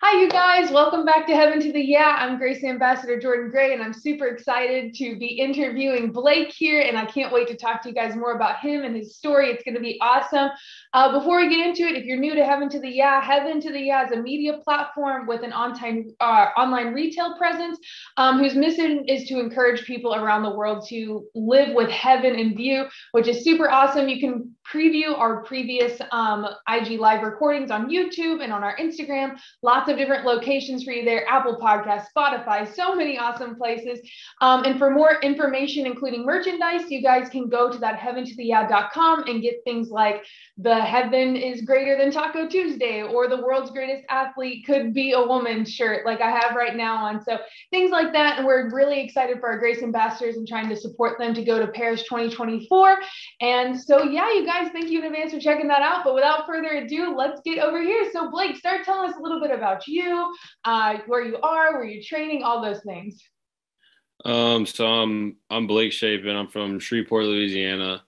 [0.00, 0.70] Hi, you guys.
[0.70, 2.16] Welcome back to Heaven to the Yeah.
[2.18, 6.80] I'm Grace Ambassador Jordan Gray, and I'm super excited to be interviewing Blake here.
[6.80, 9.50] And I can't wait to talk to you guys more about him and his story.
[9.50, 10.50] It's going to be awesome.
[10.94, 13.60] Uh, before we get into it, if you're new to Heaven to the Yeah, Heaven
[13.60, 17.80] to the Yeah is a media platform with an on-time, uh, online retail presence
[18.16, 22.54] um, whose mission is to encourage people around the world to live with heaven in
[22.54, 24.08] view, which is super awesome.
[24.08, 29.36] You can preview our previous um, IG live recordings on YouTube and on our Instagram.
[29.62, 33.98] Lots of different locations for you there Apple Podcasts, Spotify, so many awesome places.
[34.40, 39.42] Um, and for more information, including merchandise, you guys can go to that heaventotheyeah.com and
[39.42, 40.24] get things like
[40.56, 45.22] the heaven is greater than Taco Tuesday or the world's greatest athlete could be a
[45.22, 47.22] woman shirt, like I have right now on.
[47.22, 47.38] So
[47.70, 48.38] things like that.
[48.38, 51.58] And we're really excited for our Grace ambassadors and trying to support them to go
[51.58, 52.98] to Paris 2024.
[53.40, 56.04] And so, yeah, you guys, thank you in advance for checking that out.
[56.04, 58.10] But without further ado, let's get over here.
[58.12, 61.84] So, Blake, start telling us a little bit about you, uh, where you are, where
[61.84, 63.22] you're training, all those things.
[64.24, 66.34] Um, so I'm I'm Blake Shapen.
[66.34, 68.04] I'm from Shreveport, Louisiana.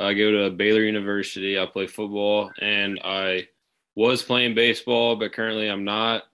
[0.00, 1.58] I go to Baylor University.
[1.58, 3.48] I play football, and I
[3.94, 6.24] was playing baseball, but currently I'm not.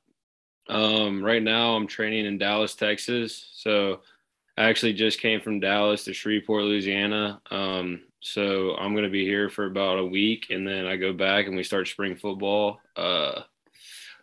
[0.68, 3.50] Um, right now I'm training in Dallas, Texas.
[3.54, 4.00] So
[4.56, 7.40] I actually just came from Dallas to Shreveport, Louisiana.
[7.50, 11.46] Um, so I'm gonna be here for about a week, and then I go back
[11.46, 13.42] and we start spring football, uh,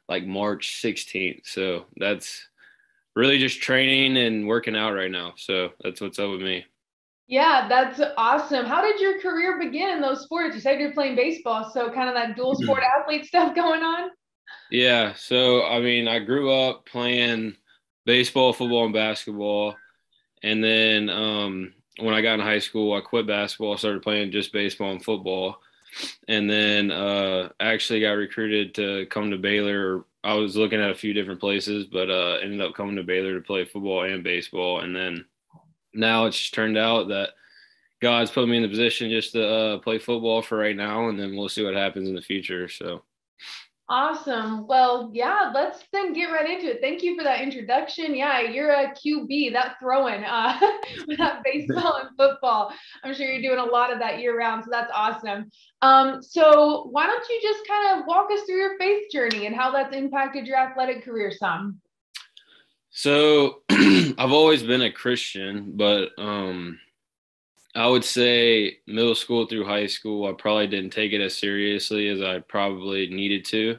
[0.08, 1.42] like March 16th.
[1.46, 2.48] So that's
[3.16, 5.34] really just training and working out right now.
[5.36, 6.66] So that's what's up with me.
[7.32, 8.66] Yeah, that's awesome.
[8.66, 10.54] How did your career begin in those sports?
[10.54, 14.10] You said you're playing baseball, so kind of that dual sport athlete stuff going on.
[14.70, 15.14] Yeah.
[15.14, 17.56] So, I mean, I grew up playing
[18.06, 19.78] baseball, football, and basketball.
[20.44, 24.52] And then um, when I got in high school, I quit basketball, started playing just
[24.52, 25.62] baseball and football.
[26.28, 30.04] And then uh, actually got recruited to come to Baylor.
[30.22, 33.36] I was looking at a few different places, but uh, ended up coming to Baylor
[33.36, 34.82] to play football and baseball.
[34.82, 35.26] And then
[35.94, 37.30] now it's turned out that
[38.02, 41.20] God's put me in the position just to uh, play football for right now, and
[41.20, 42.68] then we'll see what happens in the future.
[42.68, 43.04] So.
[43.94, 44.68] Awesome.
[44.68, 46.80] Well, yeah, let's then get right into it.
[46.80, 48.16] Thank you for that introduction.
[48.16, 50.58] Yeah, you're a QB, that throwing uh,
[51.18, 52.72] that baseball and football.
[53.04, 55.52] I'm sure you're doing a lot of that year round, so that's awesome.
[55.82, 59.54] Um, so why don't you just kind of walk us through your faith journey and
[59.54, 61.82] how that's impacted your athletic career some?
[62.92, 66.80] So I've always been a Christian, but um,
[67.74, 72.10] I would say middle school through high school, I probably didn't take it as seriously
[72.10, 73.78] as I probably needed to.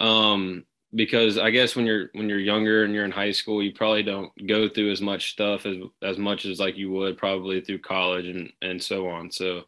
[0.00, 0.64] Um,
[0.94, 4.02] because I guess when you're when you're younger and you're in high school, you probably
[4.02, 7.78] don't go through as much stuff as as much as like you would probably through
[7.78, 9.30] college and and so on.
[9.30, 9.64] So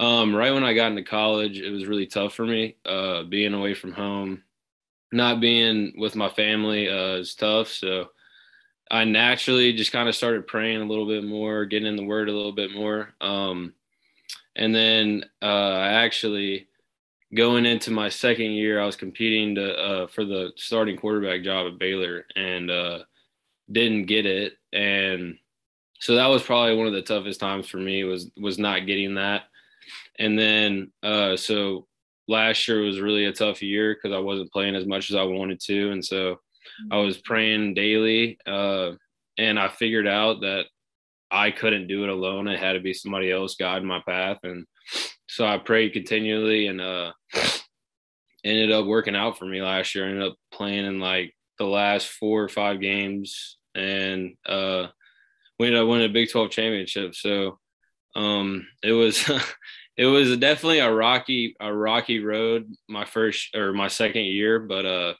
[0.00, 2.76] um, right when I got into college, it was really tough for me.
[2.86, 4.42] Uh, being away from home,
[5.12, 7.68] not being with my family uh, is tough.
[7.68, 8.08] So
[8.90, 12.28] I naturally just kind of started praying a little bit more, getting in the Word
[12.28, 13.14] a little bit more.
[13.20, 13.74] Um,
[14.56, 16.68] and then uh, I actually
[17.34, 21.66] going into my second year, I was competing to, uh, for the starting quarterback job
[21.66, 23.00] at Baylor and uh,
[23.70, 24.54] didn't get it.
[24.72, 25.38] And
[26.00, 29.14] so that was probably one of the toughest times for me was was not getting
[29.14, 29.44] that.
[30.18, 31.87] And then uh, so
[32.28, 35.22] last year was really a tough year because I wasn't playing as much as I
[35.22, 36.38] wanted to, and so
[36.90, 38.92] I was praying daily, uh,
[39.38, 40.66] and I figured out that
[41.30, 42.46] I couldn't do it alone.
[42.46, 44.66] It had to be somebody else guiding my path, and
[45.26, 47.12] so I prayed continually, and uh,
[48.44, 50.06] ended up working out for me last year.
[50.06, 54.88] I ended up playing in like the last four or five games, and uh,
[55.58, 57.14] we ended up winning a Big Twelve championship.
[57.14, 57.58] So
[58.14, 59.28] um, it was.
[59.98, 64.86] it was definitely a rocky a rocky road my first or my second year but
[64.86, 65.12] uh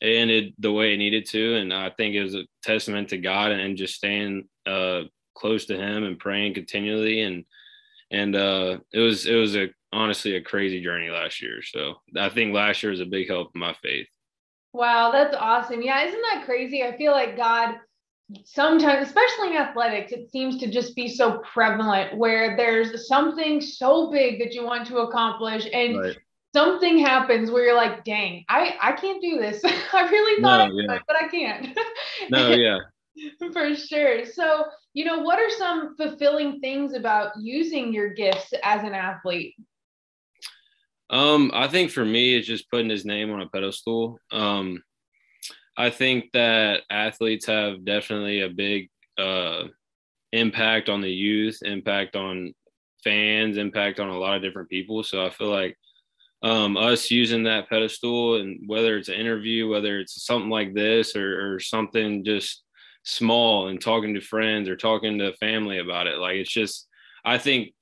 [0.00, 3.16] it ended the way it needed to and i think it was a testament to
[3.16, 5.02] god and just staying uh
[5.34, 7.44] close to him and praying continually and
[8.10, 12.28] and uh it was it was a honestly a crazy journey last year so i
[12.28, 14.06] think last year was a big help in my faith
[14.72, 15.82] Wow, that's awesome.
[15.82, 16.84] Yeah, isn't that crazy?
[16.84, 17.74] I feel like God
[18.44, 24.10] sometimes, especially in athletics, it seems to just be so prevalent where there's something so
[24.10, 26.16] big that you want to accomplish and Right.
[26.54, 29.62] something happens where you're like, dang, I, I can't do this.
[29.92, 30.98] I really thought I could, yeah.
[31.06, 31.78] but I can't.
[32.30, 32.78] no yeah
[33.52, 34.24] For sure.
[34.26, 39.56] So, you know, what are some fulfilling things about using your gifts as an athlete?
[41.10, 44.18] Um, I think for me, it's just putting his name on a pedestal.
[44.30, 44.82] Um,
[45.80, 49.64] I think that athletes have definitely a big uh,
[50.30, 52.52] impact on the youth, impact on
[53.02, 55.02] fans, impact on a lot of different people.
[55.02, 55.78] So I feel like
[56.42, 61.16] um, us using that pedestal and whether it's an interview, whether it's something like this
[61.16, 62.62] or, or something just
[63.04, 66.18] small and talking to friends or talking to family about it.
[66.18, 66.88] Like it's just,
[67.24, 67.72] I think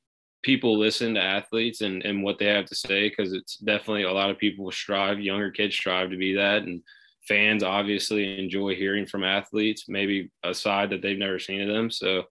[0.44, 4.12] people listen to athletes and, and what they have to say because it's definitely a
[4.12, 6.62] lot of people strive, younger kids strive to be that.
[6.62, 6.80] And
[7.28, 11.90] fans obviously enjoy hearing from athletes, maybe a side that they've never seen of them.
[11.90, 12.24] So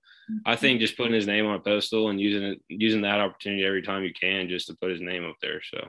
[0.46, 0.62] I mm-hmm.
[0.62, 3.82] think just putting his name on a pedestal and using it, using that opportunity every
[3.82, 5.62] time you can just to put his name up there.
[5.64, 5.88] So,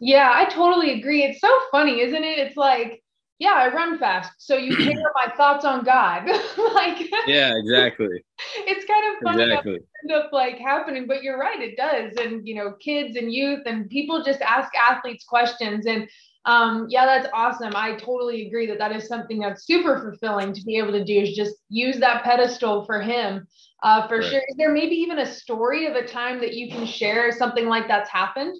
[0.00, 1.22] yeah, I totally agree.
[1.22, 2.38] It's so funny, isn't it?
[2.38, 3.02] It's like,
[3.38, 4.30] yeah, I run fast.
[4.38, 6.26] So you hear my thoughts on God.
[6.74, 8.22] like Yeah, exactly.
[8.56, 9.74] it's kind of funny exactly.
[9.74, 12.14] end up like happening, but you're right, it does.
[12.24, 15.86] And you know, kids and youth and people just ask athletes questions.
[15.86, 16.08] And
[16.44, 17.72] um, yeah, that's awesome.
[17.76, 21.20] I totally agree that that is something that's super fulfilling to be able to do
[21.20, 23.46] is just use that pedestal for him.
[23.82, 24.24] Uh, for right.
[24.24, 24.42] sure.
[24.48, 27.88] Is there maybe even a story of a time that you can share something like
[27.88, 28.56] that's happened?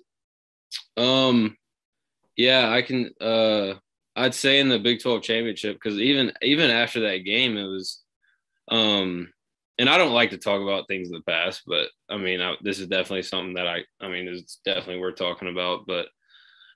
[0.96, 1.56] Um,
[2.36, 3.10] yeah, I can.
[3.20, 3.74] Uh,
[4.14, 8.00] I'd say in the Big 12 championship because even even after that game, it was,
[8.68, 9.32] um,
[9.78, 12.54] and I don't like to talk about things in the past, but I mean, I,
[12.62, 15.86] this is definitely something that I, I mean, it's definitely worth talking about.
[15.86, 16.08] But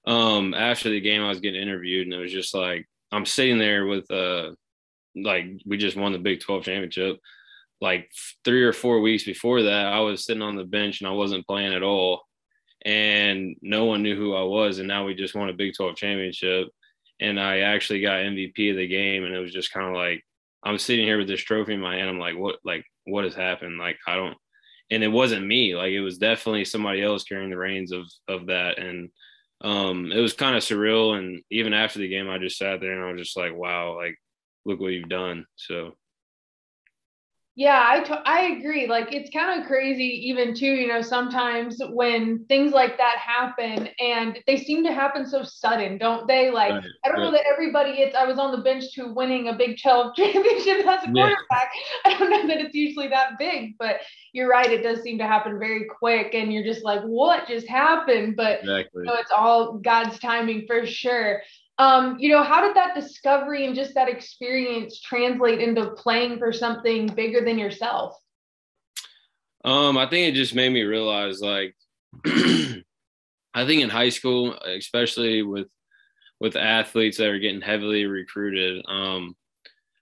[0.07, 3.59] um, after the game, I was getting interviewed, and it was just like I'm sitting
[3.59, 4.53] there with uh,
[5.15, 7.19] like we just won the Big 12 championship.
[7.81, 8.11] Like
[8.45, 11.47] three or four weeks before that, I was sitting on the bench and I wasn't
[11.47, 12.23] playing at all
[12.87, 14.79] and no one knew who I was.
[14.79, 16.69] And now we just won a Big 12 championship.
[17.21, 19.25] And I actually got MVP of the game.
[19.25, 20.25] And it was just kind of like,
[20.63, 22.09] I'm sitting here with this trophy in my hand.
[22.09, 23.79] I'm like, what, like, what has happened?
[23.79, 24.37] Like, I don't,
[24.91, 25.75] and it wasn't me.
[25.75, 28.79] Like, it was definitely somebody else carrying the reins of, of that.
[28.79, 29.11] And,
[29.61, 31.19] um, it was kind of surreal.
[31.19, 33.97] And even after the game, I just sat there and I was just like, wow,
[33.97, 34.17] like,
[34.65, 35.47] look what you've done.
[35.57, 35.93] So,
[37.59, 38.87] yeah, I, t- I agree.
[38.87, 43.89] Like it's kind of crazy, even too, you know, sometimes when things like that happen
[43.99, 46.51] and they seem to happen so sudden, don't they?
[46.51, 46.85] Like, right.
[47.03, 49.81] I don't know that everybody, it's, I was on the bench to winning a Big
[49.81, 51.41] 12 championship as a quarterback.
[51.51, 51.71] Yeah.
[52.05, 54.01] I don't know that it's usually that big, but
[54.35, 54.71] you're right.
[54.71, 56.35] It does seem to happen very quick.
[56.35, 58.37] And you're just like, what just happened?
[58.37, 59.01] But exactly.
[59.01, 61.41] you know, it's all God's timing for sure
[61.79, 66.53] um, you know, how did that discovery and just that experience translate into playing for
[66.53, 68.17] something bigger than yourself?
[69.65, 71.75] Um, I think it just made me realize like
[72.25, 75.69] I think in high school, especially with
[76.39, 79.35] with athletes that are getting heavily recruited, um,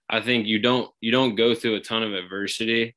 [0.09, 2.95] I think you don't you don't go through a ton of adversity.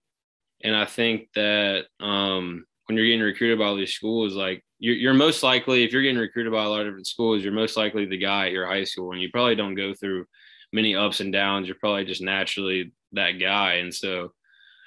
[0.62, 4.94] And I think that um, when you're getting recruited by all these schools, like you're,
[4.94, 7.76] you're most likely if you're getting recruited by a lot of different schools you're most
[7.76, 10.25] likely the guy at your high school and you probably don't go through
[10.72, 11.66] many ups and downs.
[11.66, 13.75] You're probably just naturally that guy.
[13.75, 14.32] And so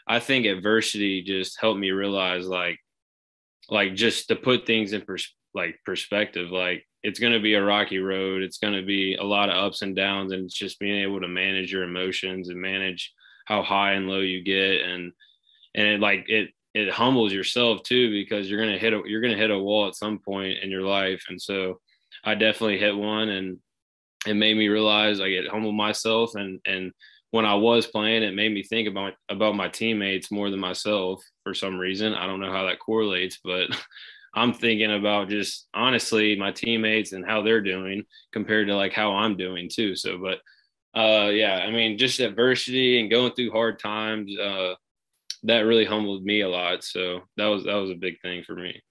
[0.08, 2.80] i think adversity just helped me realize like
[3.70, 7.64] like just to put things in pers- like perspective like it's going to be a
[7.64, 8.44] rocky road.
[8.44, 11.20] It's going to be a lot of ups and downs and it's just being able
[11.22, 13.12] to manage your emotions and manage
[13.46, 14.82] how high and low you get.
[14.82, 15.12] And
[15.74, 19.36] and it like it it humbles yourself too because you're gonna hit a you're gonna
[19.36, 21.80] hit a wall at some point in your life, and so
[22.24, 23.58] I definitely hit one, and
[24.26, 26.92] it made me realize I get humble myself, and and
[27.32, 31.24] when I was playing, it made me think about about my teammates more than myself
[31.44, 32.14] for some reason.
[32.14, 33.68] I don't know how that correlates, but
[34.34, 39.14] I'm thinking about just honestly my teammates and how they're doing compared to like how
[39.14, 39.96] I'm doing too.
[39.96, 40.40] So, but
[40.98, 44.38] uh, yeah, I mean, just adversity and going through hard times.
[44.38, 44.76] Uh,
[45.44, 46.84] that really humbled me a lot.
[46.84, 48.82] So that was that was a big thing for me.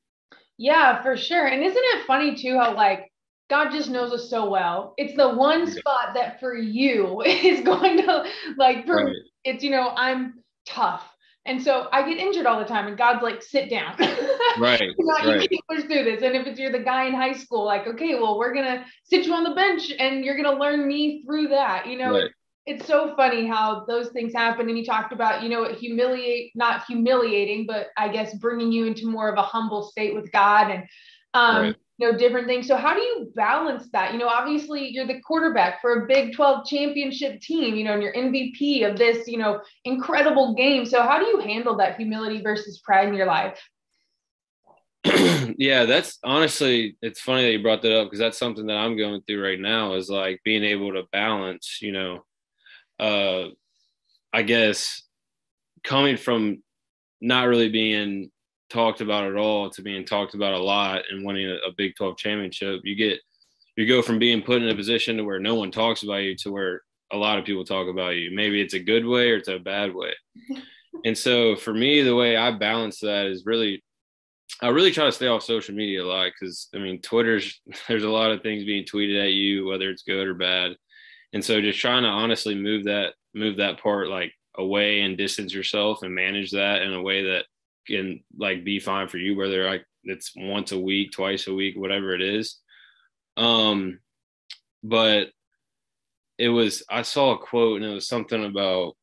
[0.59, 1.47] Yeah, for sure.
[1.47, 3.11] And isn't it funny too how like
[3.49, 4.95] God just knows us so well.
[4.97, 8.25] It's the one spot that for you is going to
[8.57, 9.17] like for right.
[9.45, 11.07] it's you know I'm tough.
[11.47, 13.97] And so I get injured all the time, and God's like, sit down.
[14.59, 14.79] right.
[14.83, 15.41] you, know, right.
[15.41, 16.23] you can push through this.
[16.23, 19.25] And if it's you're the guy in high school, like, okay, well, we're gonna sit
[19.25, 21.87] you on the bench and you're gonna learn me through that.
[21.87, 22.31] You know, right
[22.67, 24.69] it's so funny how those things happen.
[24.69, 29.07] And you talked about you know humiliate not humiliating but i guess bringing you into
[29.07, 30.85] more of a humble state with god and
[31.35, 31.77] um right.
[31.99, 32.67] you know different things.
[32.67, 34.13] So how do you balance that?
[34.13, 38.03] You know obviously you're the quarterback for a big 12 championship team you know and
[38.03, 40.85] you're mvp of this you know incredible game.
[40.85, 43.61] So how do you handle that humility versus pride in your life?
[45.57, 48.97] Yeah that's honestly it's funny that you brought that up because that's something that i'm
[48.97, 52.23] going through right now is like being able to balance you know
[53.01, 53.49] uh,
[54.33, 55.03] I guess
[55.83, 56.63] coming from
[57.21, 58.31] not really being
[58.71, 61.97] talked about at all to being talked about a lot and winning a, a Big
[61.97, 63.21] 12 championship, you get
[63.77, 66.37] you go from being put in a position to where no one talks about you
[66.37, 68.31] to where a lot of people talk about you.
[68.31, 70.13] Maybe it's a good way or it's a bad way.
[71.05, 73.83] and so for me, the way I balance that is really,
[74.61, 78.05] I really try to stay off social media a lot because I mean, Twitter's, there's
[78.05, 80.73] a lot of things being tweeted at you, whether it's good or bad.
[81.33, 85.55] And so just trying to honestly move that, move that part like away and distance
[85.55, 87.45] yourself and manage that in a way that
[87.87, 91.77] can like be fine for you, whether like it's once a week, twice a week,
[91.77, 92.59] whatever it is.
[93.37, 94.01] Um,
[94.83, 95.29] but
[96.39, 98.97] it was I saw a quote and it was something about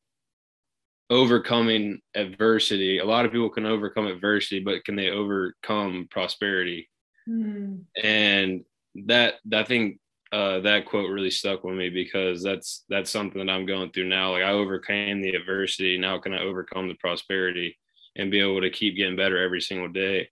[1.10, 2.98] overcoming adversity.
[2.98, 6.90] A lot of people can overcome adversity, but can they overcome prosperity?
[7.28, 7.84] Mm.
[8.02, 8.64] And
[9.06, 9.98] that I think
[10.32, 14.08] uh, that quote really stuck with me because that's that's something that I'm going through
[14.08, 14.32] now.
[14.32, 17.78] Like I overcame the adversity, now can I overcome the prosperity
[18.16, 20.28] and be able to keep getting better every single day?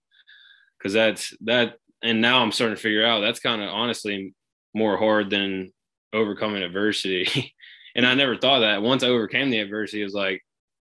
[0.77, 4.35] Because that's that, and now I'm starting to figure out that's kind of honestly
[4.75, 5.71] more hard than
[6.13, 7.53] overcoming adversity.
[7.95, 8.83] and I never thought that.
[8.83, 10.43] Once I overcame the adversity, it was like,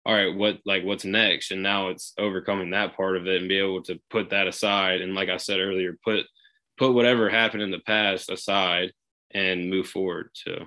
[0.06, 1.50] all right, what like what's next?
[1.50, 5.00] And now it's overcoming that part of it and be able to put that aside.
[5.00, 6.26] And like I said earlier, put
[6.78, 8.92] put whatever happened in the past aside
[9.32, 10.30] and move forward.
[10.34, 10.66] So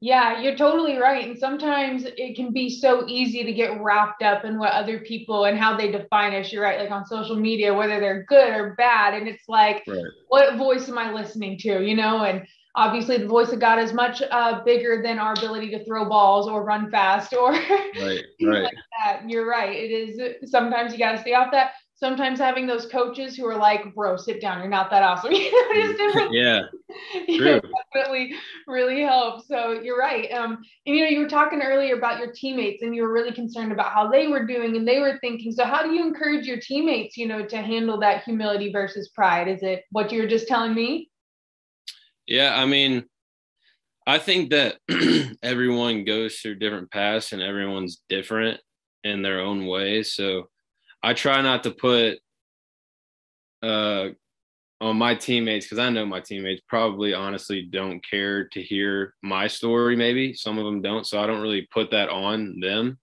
[0.00, 1.26] yeah, you're totally right.
[1.26, 5.46] And sometimes it can be so easy to get wrapped up in what other people
[5.46, 6.52] and how they define us.
[6.52, 9.14] You're right, like on social media, whether they're good or bad.
[9.14, 10.04] And it's like, right.
[10.28, 11.82] what voice am I listening to?
[11.82, 15.70] You know, and obviously the voice of God is much uh, bigger than our ability
[15.70, 18.62] to throw balls or run fast or right, right.
[18.64, 19.22] like that.
[19.26, 19.74] You're right.
[19.74, 23.56] It is sometimes you got to stay off that sometimes having those coaches who are
[23.56, 25.32] like, bro, sit down, you're not that awesome.
[25.44, 26.32] You know, just different.
[26.32, 26.62] Yeah.
[27.36, 27.60] True.
[27.92, 28.34] definitely
[28.66, 29.48] really helps.
[29.48, 30.30] So you're right.
[30.32, 33.32] Um, and you know, you were talking earlier about your teammates and you were really
[33.32, 35.52] concerned about how they were doing and they were thinking.
[35.52, 39.48] So how do you encourage your teammates, you know, to handle that humility versus pride?
[39.48, 41.10] Is it what you were just telling me?
[42.26, 43.04] Yeah, I mean,
[44.06, 44.76] I think that
[45.42, 48.60] everyone goes through different paths and everyone's different
[49.02, 50.02] in their own way.
[50.02, 50.48] So
[51.04, 52.18] I try not to put
[53.62, 54.08] uh,
[54.80, 59.46] on my teammates because I know my teammates probably honestly don't care to hear my
[59.46, 59.96] story.
[59.96, 62.98] Maybe some of them don't, so I don't really put that on them.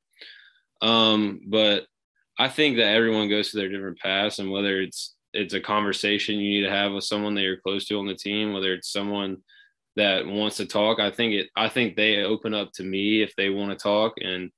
[0.82, 1.86] Um, but
[2.40, 6.40] I think that everyone goes through their different paths, and whether it's it's a conversation
[6.40, 8.92] you need to have with someone that you're close to on the team, whether it's
[8.92, 9.38] someone
[9.96, 11.50] that wants to talk, I think it.
[11.56, 14.52] I think they open up to me if they want to talk, and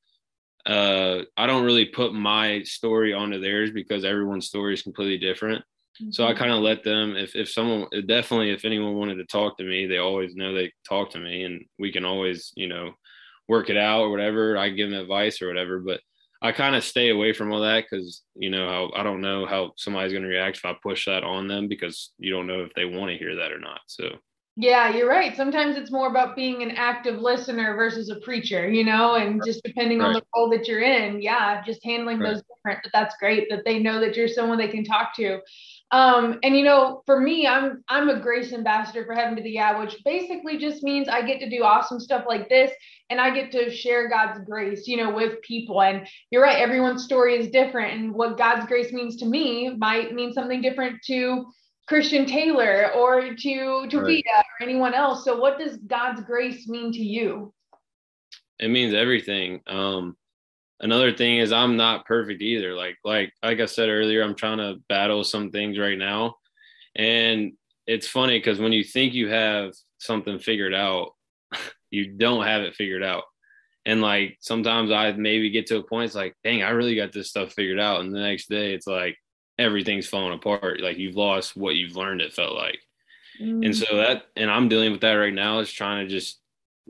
[0.66, 5.64] uh, I don't really put my story onto theirs because everyone's story is completely different.
[6.02, 6.12] Mm-hmm.
[6.12, 6.40] So I mm-hmm.
[6.40, 9.86] kind of let them, if, if someone, definitely, if anyone wanted to talk to me,
[9.86, 12.94] they always know they talk to me and we can always, you know,
[13.48, 14.58] work it out or whatever.
[14.58, 15.80] I give them advice or whatever.
[15.80, 16.00] But
[16.42, 19.46] I kind of stay away from all that because, you know, how, I don't know
[19.46, 22.64] how somebody's going to react if I push that on them because you don't know
[22.64, 23.82] if they want to hear that or not.
[23.88, 24.10] So
[24.56, 25.36] yeah, you're right.
[25.36, 29.64] Sometimes it's more about being an active listener versus a preacher, you know, and just
[29.64, 30.08] depending right.
[30.08, 31.24] on the role that you're in.
[31.24, 32.34] Yeah, just handling right.
[32.34, 32.82] those different.
[32.84, 35.40] But that's great that they know that you're someone they can talk to.
[35.90, 39.50] Um, and you know, for me, I'm I'm a grace ambassador for Heaven to the
[39.50, 42.72] Yeah, which basically just means I get to do awesome stuff like this,
[43.10, 45.82] and I get to share God's grace, you know, with people.
[45.82, 50.14] And you're right, everyone's story is different, and what God's grace means to me might
[50.14, 51.46] mean something different to
[51.88, 54.24] Christian Taylor or to to right.
[54.28, 55.26] or anyone else.
[55.26, 57.54] So what does God's grace mean to you?
[58.60, 59.62] It means everything.
[59.68, 60.16] Um
[60.80, 62.74] another thing is I'm not perfect either.
[62.74, 66.36] Like like like I said earlier, I'm trying to battle some things right now.
[66.96, 67.54] And
[67.86, 71.12] it's funny because when you think you have something figured out,
[71.92, 73.24] you don't have it figured out.
[73.86, 77.12] And like sometimes I maybe get to a point, it's like, dang, I really got
[77.12, 78.00] this stuff figured out.
[78.00, 79.18] And the next day it's like,
[79.58, 80.82] everything's falling apart.
[80.82, 82.80] Like you've lost what you've learned, it felt like.
[83.42, 83.66] Mm.
[83.66, 86.40] And so that, and I'm dealing with that right now is trying to just,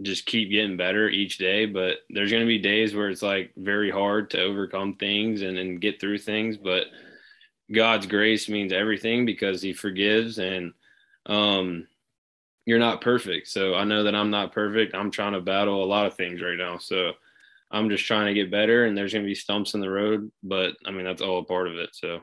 [0.02, 1.66] just keep getting better each day.
[1.66, 5.58] But there's going to be days where it's like very hard to overcome things and,
[5.58, 6.58] and get through things.
[6.58, 6.88] But
[7.72, 10.74] God's grace means everything because he forgives and,
[11.26, 11.88] um,
[12.66, 13.50] you're not perfect.
[13.50, 14.96] So I know that I'm not perfect.
[14.96, 16.78] I'm trying to battle a lot of things right now.
[16.78, 17.12] So
[17.72, 20.32] I'm just trying to get better and there's going to be stumps in the road,
[20.44, 21.90] but I mean, that's all a part of it.
[21.92, 22.22] So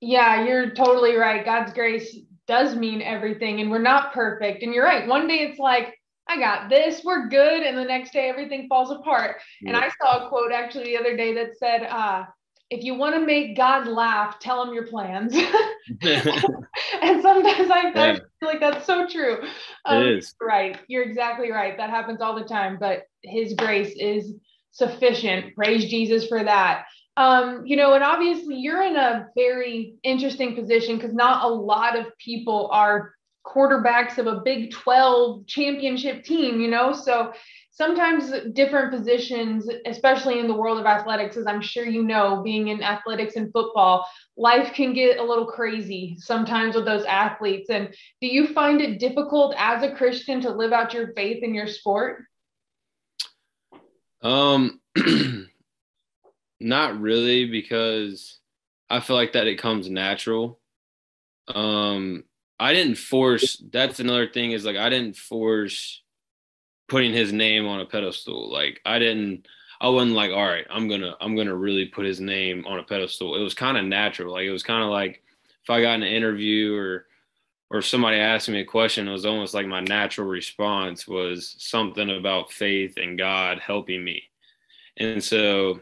[0.00, 1.44] yeah, you're totally right.
[1.44, 4.62] God's grace does mean everything, and we're not perfect.
[4.62, 5.06] And you're right.
[5.06, 5.94] One day it's like,
[6.28, 7.62] I got this, we're good.
[7.62, 9.36] And the next day everything falls apart.
[9.60, 9.68] Yeah.
[9.68, 12.24] And I saw a quote actually the other day that said, uh,
[12.68, 15.32] if you want to make God laugh, tell him your plans.
[16.02, 18.18] and sometimes I, yeah.
[18.40, 19.38] Feel like that's so true.
[19.84, 20.34] Um, it is.
[20.40, 20.76] Right.
[20.88, 21.76] You're exactly right.
[21.76, 24.34] That happens all the time, but his grace is
[24.72, 25.54] sufficient.
[25.54, 26.86] Praise Jesus for that.
[27.16, 31.98] Um, you know, and obviously you're in a very interesting position because not a lot
[31.98, 33.14] of people are
[33.46, 36.92] quarterbacks of a Big 12 championship team, you know.
[36.92, 37.32] So
[37.70, 42.68] sometimes different positions, especially in the world of athletics, as I'm sure you know, being
[42.68, 44.06] in athletics and football,
[44.36, 47.70] life can get a little crazy sometimes with those athletes.
[47.70, 51.54] And do you find it difficult as a Christian to live out your faith in
[51.54, 52.24] your sport?
[54.22, 54.80] Um,
[56.60, 58.38] not really, because
[58.88, 60.58] I feel like that it comes natural.
[61.48, 62.24] Um,
[62.58, 63.62] I didn't force.
[63.70, 66.02] That's another thing is like I didn't force
[66.88, 68.50] putting his name on a pedestal.
[68.50, 69.46] Like I didn't.
[69.78, 72.82] I wasn't like, all right, I'm gonna I'm gonna really put his name on a
[72.82, 73.36] pedestal.
[73.36, 74.32] It was kind of natural.
[74.32, 75.22] Like it was kind of like
[75.62, 77.06] if I got an interview or
[77.70, 82.10] or somebody asked me a question, it was almost like my natural response was something
[82.10, 84.22] about faith and God helping me.
[84.96, 85.80] And so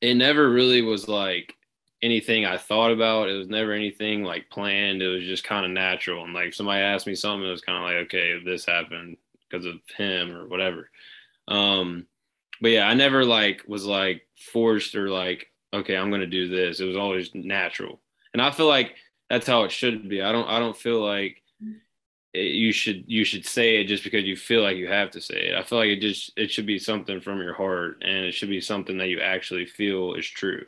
[0.00, 1.54] it never really was like
[2.02, 3.28] anything I thought about.
[3.28, 5.02] It was never anything like planned.
[5.02, 6.24] It was just kind of natural.
[6.24, 9.16] And like somebody asked me something, it was kind of like, okay, this happened
[9.48, 10.90] because of him or whatever.
[11.48, 12.06] Um,
[12.60, 14.22] but yeah, I never like was like
[14.52, 16.80] forced or like, okay, I'm gonna do this.
[16.80, 18.00] It was always natural.
[18.32, 18.94] And I feel like
[19.28, 20.22] that's how it should be.
[20.22, 21.42] I don't I don't feel like
[22.32, 25.20] it, you should you should say it just because you feel like you have to
[25.20, 25.54] say it.
[25.54, 28.50] I feel like it just it should be something from your heart and it should
[28.50, 30.64] be something that you actually feel is true.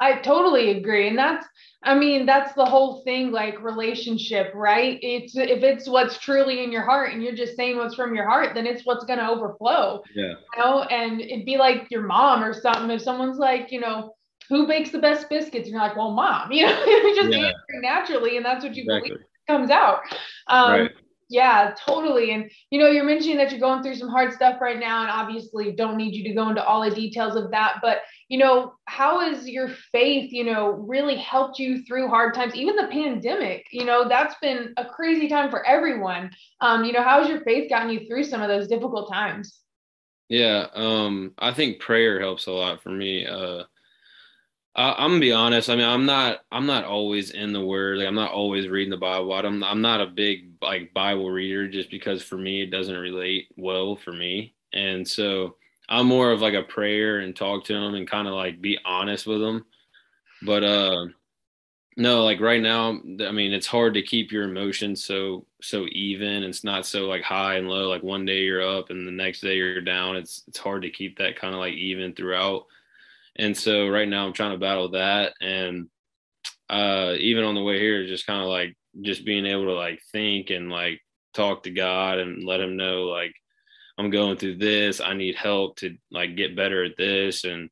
[0.00, 1.08] I totally agree.
[1.08, 1.44] And that's,
[1.82, 4.98] I mean, that's the whole thing, like relationship, right?
[5.02, 8.28] It's if it's what's truly in your heart and you're just saying what's from your
[8.28, 10.02] heart, then it's what's going to overflow.
[10.14, 10.34] Yeah.
[10.56, 12.90] You know, and it'd be like your mom or something.
[12.90, 14.14] If someone's like, you know,
[14.48, 15.66] who bakes the best biscuits?
[15.66, 17.46] And you're like, well, mom, you know, you just yeah.
[17.46, 18.36] answer naturally.
[18.36, 19.10] And that's what you exactly.
[19.10, 20.00] believe comes out.
[20.46, 20.90] Um, right.
[21.30, 22.30] Yeah, totally.
[22.32, 25.10] And you know, you're mentioning that you're going through some hard stuff right now, and
[25.10, 27.80] obviously don't need you to go into all the details of that.
[27.82, 32.54] But you know, how has your faith, you know, really helped you through hard times?
[32.54, 36.30] Even the pandemic, you know, that's been a crazy time for everyone.
[36.62, 39.60] Um, you know, how has your faith gotten you through some of those difficult times?
[40.30, 43.26] Yeah, um, I think prayer helps a lot for me.
[43.26, 43.64] Uh,
[44.78, 45.68] I, am gonna be honest.
[45.68, 46.44] I mean, I'm not.
[46.52, 47.98] I'm not always in the Word.
[47.98, 49.32] Like, I'm not always reading the Bible.
[49.32, 49.64] I'm.
[49.64, 53.96] I'm not a big like Bible reader, just because for me it doesn't relate well
[53.96, 54.54] for me.
[54.72, 55.56] And so
[55.88, 58.78] I'm more of like a prayer and talk to them and kind of like be
[58.84, 59.64] honest with them.
[60.42, 61.06] But uh,
[61.96, 66.44] no, like right now, I mean, it's hard to keep your emotions so so even.
[66.44, 67.88] It's not so like high and low.
[67.88, 70.14] Like one day you're up and the next day you're down.
[70.14, 72.66] It's it's hard to keep that kind of like even throughout
[73.38, 75.34] and so right now I'm trying to battle that.
[75.40, 75.88] And
[76.68, 80.00] uh, even on the way here, just kind of like just being able to like
[80.12, 81.00] think and like
[81.34, 83.32] talk to God and let him know like
[83.96, 85.00] I'm going through this.
[85.00, 87.44] I need help to like get better at this.
[87.44, 87.70] And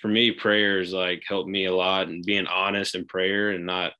[0.00, 3.92] for me, prayers like helped me a lot and being honest in prayer and not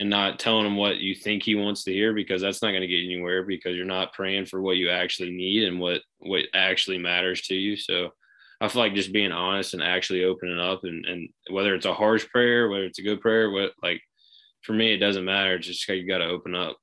[0.00, 2.80] and not telling him what you think he wants to hear because that's not going
[2.80, 6.44] to get anywhere because you're not praying for what you actually need and what what
[6.54, 7.76] actually matters to you.
[7.76, 8.10] So
[8.62, 11.92] I feel like just being honest and actually opening up and, and whether it's a
[11.92, 14.00] harsh prayer, whether it's a good prayer, what like
[14.62, 15.56] for me, it doesn't matter.
[15.56, 16.76] It's just how you got to open up.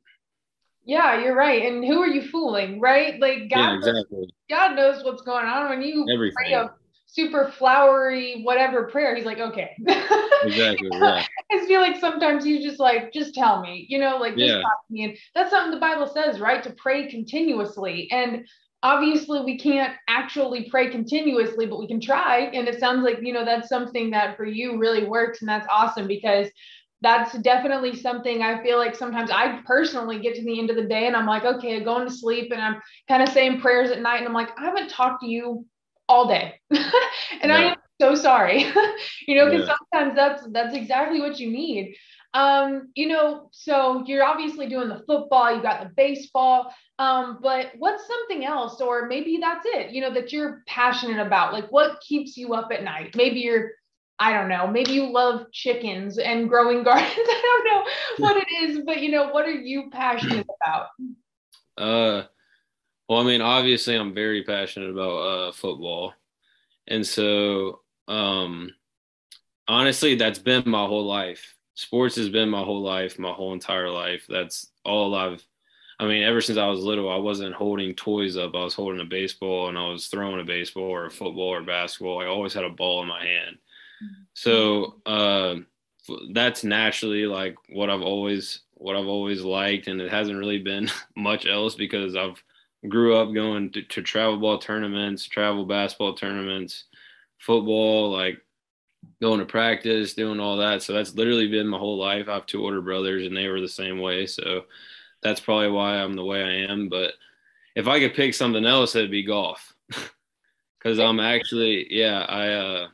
[0.85, 1.71] Yeah, you're right.
[1.71, 3.17] And who are you fooling, right?
[3.21, 4.17] Like God, yeah, exactly.
[4.19, 6.35] knows, God knows what's going on when you Everything.
[6.35, 6.73] pray a
[7.05, 9.15] super flowery whatever prayer.
[9.15, 9.75] He's like, okay.
[10.43, 10.89] exactly.
[10.91, 11.25] Yeah.
[11.51, 14.61] I feel like sometimes he's just like, just tell me, you know, like just yeah.
[14.61, 15.03] talk to me.
[15.05, 16.61] And that's something the Bible says, right?
[16.63, 18.09] To pray continuously.
[18.11, 18.45] And
[18.81, 23.33] obviously we can't actually pray continuously but we can try and it sounds like you
[23.33, 26.47] know that's something that for you really works and that's awesome because
[27.01, 30.83] that's definitely something I feel like sometimes I personally get to the end of the
[30.83, 34.01] day and I'm like, okay, going to sleep and I'm kind of saying prayers at
[34.01, 35.65] night and I'm like, I haven't talked to you
[36.09, 36.59] all day.
[36.71, 36.81] and
[37.43, 37.55] yeah.
[37.55, 38.65] I am so sorry.
[39.27, 39.75] you know, because yeah.
[39.93, 41.95] sometimes that's that's exactly what you need.
[42.33, 46.71] Um, you know, so you're obviously doing the football, you got the baseball.
[46.99, 51.53] Um, but what's something else, or maybe that's it, you know, that you're passionate about?
[51.53, 53.15] Like what keeps you up at night?
[53.15, 53.71] Maybe you're,
[54.19, 57.09] I don't know, maybe you love chickens and growing gardens.
[57.15, 57.91] I don't know
[58.25, 60.87] what it is, but you know, what are you passionate about?
[61.77, 62.25] Uh
[63.07, 66.13] well, I mean, obviously I'm very passionate about uh football.
[66.87, 68.71] And so um
[69.67, 71.55] honestly that's been my whole life.
[71.79, 74.25] Sports has been my whole life, my whole entire life.
[74.27, 75.41] That's all I've
[75.97, 78.55] I mean, ever since I was little, I wasn't holding toys up.
[78.55, 81.61] I was holding a baseball and I was throwing a baseball or a football or
[81.61, 82.21] basketball.
[82.21, 83.57] I always had a ball in my hand.
[84.33, 85.55] So uh,
[86.31, 90.89] that's naturally like what I've always what I've always liked, and it hasn't really been
[91.15, 92.41] much else because I've
[92.87, 96.85] grew up going to, to travel ball tournaments, travel basketball tournaments,
[97.37, 98.41] football, like
[99.21, 100.83] going to practice, doing all that.
[100.83, 102.27] So that's literally been my whole life.
[102.27, 104.25] I have two older brothers, and they were the same way.
[104.25, 104.65] So
[105.21, 106.89] that's probably why I'm the way I am.
[106.89, 107.13] But
[107.75, 109.73] if I could pick something else, it'd be golf.
[110.81, 112.87] Cause I'm actually, yeah, I, uh,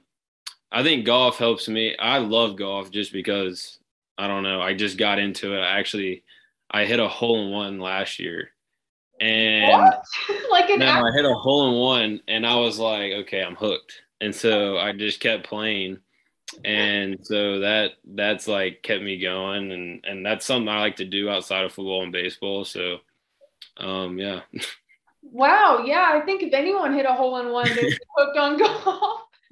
[0.71, 1.95] I think golf helps me.
[1.97, 3.77] I love golf just because
[4.17, 4.61] I don't know.
[4.61, 5.61] I just got into it.
[5.61, 6.23] I actually,
[6.71, 8.49] I hit a hole in one last year,
[9.21, 9.71] and
[10.51, 13.55] like an no, I hit a hole in one, and I was like, okay, I'm
[13.55, 15.99] hooked, and so I just kept playing,
[16.63, 21.05] and so that that's like kept me going, and and that's something I like to
[21.05, 22.65] do outside of football and baseball.
[22.65, 22.97] So,
[23.77, 24.41] um, yeah.
[25.21, 26.11] wow, yeah.
[26.13, 29.21] I think if anyone hit a hole in one, they're hooked on golf.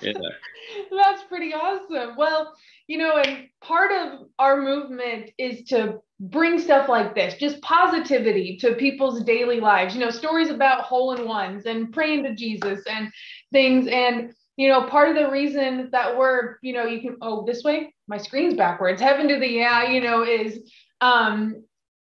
[0.00, 2.16] That's pretty awesome.
[2.16, 2.54] Well,
[2.86, 8.56] you know, and part of our movement is to bring stuff like this, just positivity
[8.58, 12.80] to people's daily lives, you know, stories about hole in ones and praying to Jesus
[12.88, 13.10] and
[13.52, 13.88] things.
[13.88, 17.64] And, you know, part of the reason that we're, you know, you can, oh, this
[17.64, 21.64] way, my screen's backwards, heaven to the yeah, you know, is, um,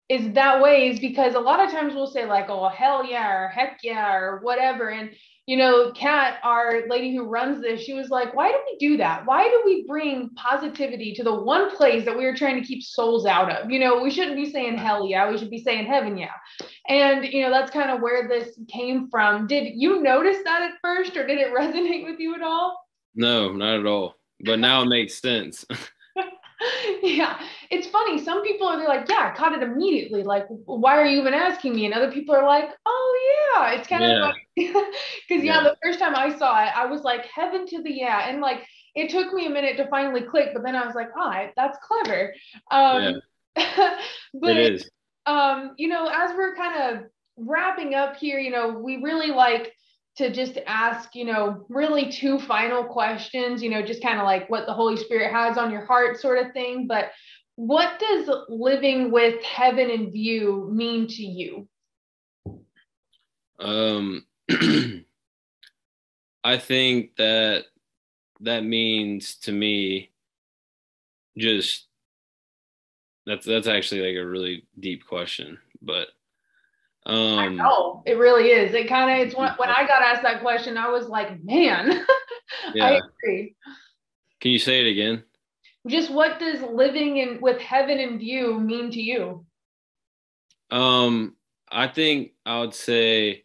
[0.07, 3.27] is that way is because a lot of times we'll say like, oh, hell yeah,
[3.31, 4.89] or heck yeah, or whatever.
[4.89, 5.11] And,
[5.47, 8.97] you know, Kat, our lady who runs this, she was like, why do we do
[8.97, 9.25] that?
[9.27, 12.81] Why do we bring positivity to the one place that we are trying to keep
[12.81, 13.69] souls out of?
[13.69, 16.31] You know, we shouldn't be saying hell yeah, we should be saying heaven yeah.
[16.87, 19.45] And, you know, that's kind of where this came from.
[19.45, 22.79] Did you notice that at first or did it resonate with you at all?
[23.13, 24.15] No, not at all.
[24.41, 25.63] But now it makes sense.
[27.03, 27.39] yeah
[27.71, 31.19] it's funny some people are like yeah I caught it immediately like why are you
[31.19, 34.15] even asking me and other people are like oh yeah it's kind Yeah.
[34.15, 35.57] of like because yeah.
[35.57, 35.63] Yeah.
[35.63, 38.65] the first time i saw it i was like heaven to the yeah and like
[38.95, 41.77] it took me a minute to finally click but then i was like oh that's
[41.85, 42.33] clever
[42.71, 43.21] um
[43.55, 44.89] but it is.
[45.25, 47.05] um, you know, as we're kind of
[47.37, 49.73] wrapping up here, you know, we really like
[50.17, 54.49] to just ask, you know, really two final questions, you know, just kind of like
[54.49, 56.87] what the Holy Spirit has on your heart, sort of thing.
[56.87, 57.11] But
[57.55, 61.67] what does living with heaven in view mean to you?
[63.59, 64.25] Um,
[66.43, 67.65] I think that
[68.41, 70.11] that means to me
[71.37, 71.87] just
[73.25, 76.09] that's that's actually like a really deep question, but
[77.05, 78.73] um, know it really is.
[78.73, 82.05] It kind of, it's when, when I got asked that question, I was like, man,
[82.81, 83.55] I agree.
[84.39, 85.23] Can you say it again?
[85.87, 89.45] Just what does living in with heaven in view mean to you?
[90.71, 91.35] Um,
[91.71, 93.43] I think I would say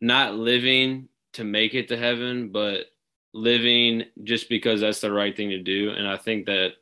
[0.00, 2.86] not living to make it to heaven, but
[3.34, 5.90] living just because that's the right thing to do.
[5.90, 6.74] And I think that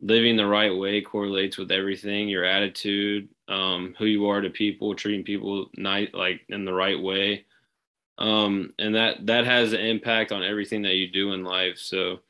[0.00, 4.94] living the right way correlates with everything, your attitude, um, who you are to people,
[4.94, 7.46] treating people nice, like in the right way.
[8.18, 11.78] Um, and that that has an impact on everything that you do in life.
[11.78, 12.20] So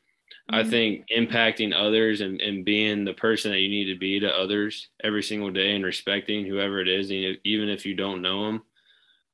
[0.49, 0.69] I Mhm.
[0.69, 4.89] think impacting others and, and being the person that you need to be to others
[5.03, 8.63] every single day and respecting whoever it is, even if you don't know them,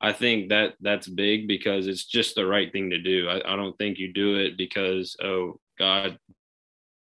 [0.01, 3.29] I think that that's big because it's just the right thing to do.
[3.29, 6.19] I, I don't think you do it because oh God,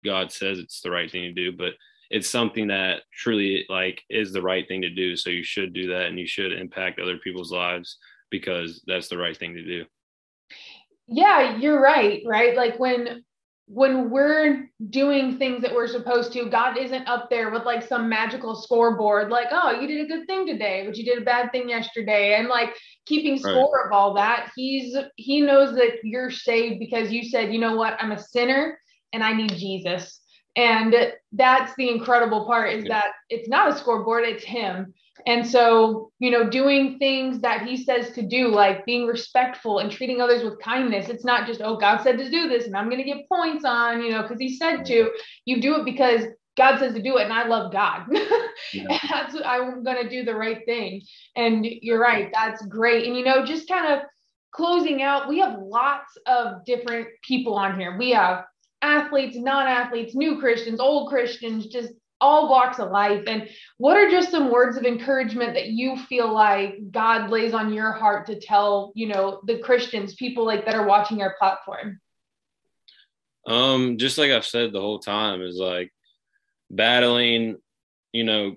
[0.04, 1.74] God says it's the right thing to do, but
[2.10, 5.16] it's something that truly like is the right thing to do.
[5.16, 7.98] So you should do that, and you should impact other people's lives
[8.30, 9.84] because that's the right thing to do.
[11.08, 13.24] yeah you're right right like when
[13.66, 18.08] when we're doing things that we're supposed to god isn't up there with like some
[18.08, 21.50] magical scoreboard like oh you did a good thing today but you did a bad
[21.52, 22.74] thing yesterday and like
[23.06, 23.40] keeping Right.
[23.40, 27.76] score of all that he's he knows that you're saved because you said you know
[27.76, 28.78] what i'm a sinner
[29.12, 30.20] and i need jesus
[30.56, 30.94] and
[31.32, 33.00] that's the incredible part is Yeah.
[33.00, 34.92] that it's not a scoreboard it's him
[35.26, 39.90] and so, you know, doing things that he says to do, like being respectful and
[39.90, 41.08] treating others with kindness.
[41.08, 43.64] It's not just, oh, God said to do this and I'm going to get points
[43.64, 45.10] on, you know, because he said to.
[45.44, 46.22] You do it because
[46.56, 48.06] God says to do it and I love God.
[48.72, 48.98] Yeah.
[49.10, 51.02] that's I'm going to do the right thing.
[51.36, 52.30] And you're right.
[52.32, 53.06] That's great.
[53.06, 54.00] And, you know, just kind of
[54.52, 57.98] closing out, we have lots of different people on here.
[57.98, 58.44] We have
[58.82, 63.24] athletes, non athletes, new Christians, old Christians, just all walks of life.
[63.26, 67.72] And what are just some words of encouragement that you feel like God lays on
[67.72, 72.00] your heart to tell, you know, the Christians, people like that are watching our platform?
[73.46, 75.92] Um, just like I've said the whole time, is like
[76.70, 77.56] battling,
[78.12, 78.56] you know,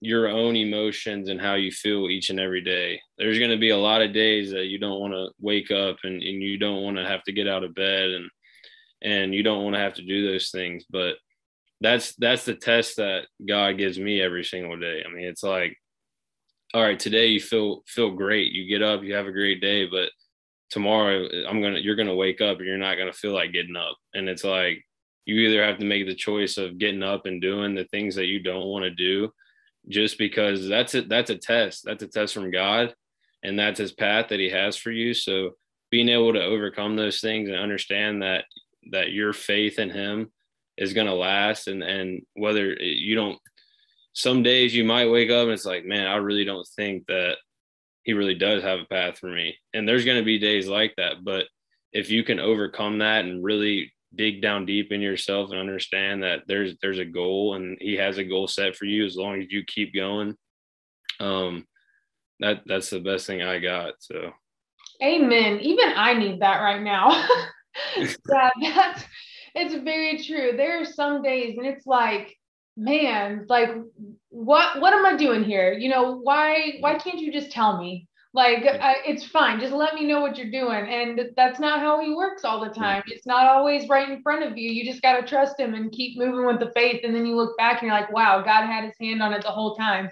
[0.00, 3.00] your own emotions and how you feel each and every day.
[3.18, 5.96] There's going to be a lot of days that you don't want to wake up
[6.04, 8.30] and, and you don't want to have to get out of bed and
[9.02, 10.84] and you don't want to have to do those things.
[10.88, 11.16] But
[11.80, 15.02] that's that's the test that God gives me every single day.
[15.04, 15.76] I mean, it's like,
[16.74, 18.52] all right, today you feel feel great.
[18.52, 20.10] You get up, you have a great day, but
[20.70, 23.96] tomorrow I'm gonna you're gonna wake up and you're not gonna feel like getting up.
[24.14, 24.84] And it's like
[25.26, 28.26] you either have to make the choice of getting up and doing the things that
[28.26, 29.30] you don't want to do
[29.88, 32.94] just because that's it that's a test that's a test from god
[33.42, 35.50] and that's his path that he has for you so
[35.90, 38.44] being able to overcome those things and understand that
[38.92, 40.30] that your faith in him
[40.76, 41.68] is going to last.
[41.68, 43.38] And and whether you don't
[44.12, 47.36] some days you might wake up and it's like man i really don't think that
[48.06, 49.56] he really does have a path for me.
[49.74, 51.24] And there's going to be days like that.
[51.24, 51.46] But
[51.92, 56.42] if you can overcome that and really dig down deep in yourself and understand that
[56.46, 59.50] there's there's a goal and he has a goal set for you as long as
[59.50, 60.34] you keep going
[61.18, 61.66] um
[62.38, 63.94] that that's the best thing i got.
[63.98, 64.30] So
[65.02, 65.58] amen.
[65.60, 67.10] Even i need that right now
[67.96, 69.04] yeah that's
[69.54, 72.36] it's very true there are some days and it's like
[72.76, 73.70] man like
[74.28, 78.06] what what am i doing here you know why why can't you just tell me
[78.36, 79.58] like I, it's fine.
[79.58, 80.86] Just let me know what you're doing.
[80.90, 83.02] And that's not how he works all the time.
[83.06, 84.70] It's not always right in front of you.
[84.70, 87.00] You just got to trust him and keep moving with the faith.
[87.02, 89.40] And then you look back and you're like, wow, God had his hand on it
[89.40, 90.10] the whole time.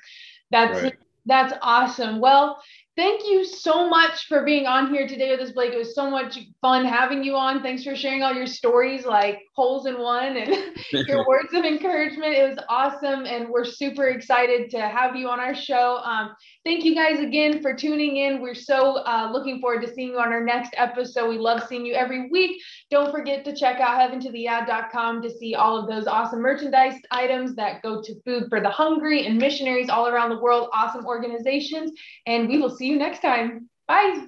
[0.50, 0.94] That's right.
[1.26, 2.18] that's awesome.
[2.18, 2.62] Well,
[2.96, 5.72] Thank you so much for being on here today with us, Blake.
[5.72, 7.60] It was so much fun having you on.
[7.60, 10.54] Thanks for sharing all your stories, like holes in one, and
[11.08, 12.34] your words of encouragement.
[12.34, 15.98] It was awesome, and we're super excited to have you on our show.
[15.98, 18.40] Um, thank you guys again for tuning in.
[18.40, 21.28] We're so uh, looking forward to seeing you on our next episode.
[21.28, 22.60] We love seeing you every week.
[22.90, 27.82] Don't forget to check out heaventotheyeah.com to see all of those awesome merchandise items that
[27.82, 30.68] go to Food for the Hungry and missionaries all around the world.
[30.72, 31.92] Awesome organizations,
[32.26, 33.68] and we will see you next time.
[33.86, 34.26] Bye.